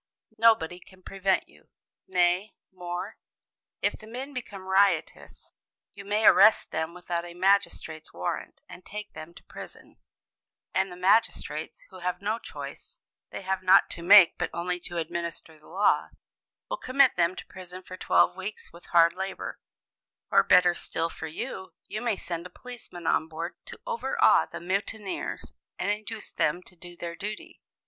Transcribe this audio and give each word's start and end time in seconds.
Nobody 0.39 0.79
can 0.79 1.03
prevent 1.03 1.47
you. 1.47 1.67
Nay, 2.07 2.55
more, 2.71 3.17
if 3.83 3.93
the 3.99 4.07
men 4.07 4.33
become 4.33 4.63
riotous, 4.65 5.53
you 5.93 6.03
may 6.03 6.25
arrest 6.25 6.71
them 6.71 6.95
without 6.95 7.23
a 7.23 7.35
magistrate's 7.35 8.11
warrant, 8.11 8.61
and 8.67 8.83
take 8.83 9.13
them 9.13 9.35
to 9.35 9.43
prison, 9.43 9.97
and 10.73 10.91
the 10.91 10.95
magistrates, 10.95 11.81
who 11.91 11.99
have 11.99 12.19
no 12.19 12.39
choice 12.39 12.99
(they 13.29 13.43
have 13.43 13.61
not 13.61 13.91
to 13.91 14.01
make, 14.01 14.39
but 14.39 14.49
only 14.55 14.79
to 14.79 14.97
administer 14.97 15.59
the 15.59 15.67
law), 15.67 16.09
will 16.67 16.77
commit 16.77 17.15
them 17.15 17.35
to 17.35 17.45
prison 17.45 17.83
for 17.83 17.95
twelve 17.95 18.35
weeks 18.35 18.73
with 18.73 18.87
hard 18.87 19.13
labor; 19.13 19.59
or 20.31 20.41
better 20.41 20.73
still 20.73 21.11
for 21.11 21.27
you, 21.27 21.73
you 21.85 22.01
may 22.01 22.15
send 22.15 22.47
a 22.47 22.49
policeman 22.49 23.05
on 23.05 23.27
board 23.27 23.53
to 23.65 23.79
overawe 23.85 24.47
the 24.47 24.59
mutineers, 24.59 25.53
and 25.77 25.91
induce 25.91 26.31
them 26.31 26.63
to 26.63 26.75
do 26.75 26.97
their 26.97 27.15
duty! 27.15 27.61